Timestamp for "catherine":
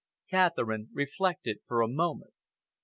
0.31-0.89